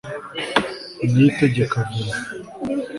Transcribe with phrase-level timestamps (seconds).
[1.03, 2.21] niyitegeka vénant